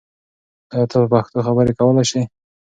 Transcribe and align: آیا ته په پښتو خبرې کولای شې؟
آیا 0.73 0.85
ته 0.91 0.95
په 1.01 1.07
پښتو 1.13 1.39
خبرې 1.47 1.73
کولای 1.79 2.05
شې؟ 2.11 2.21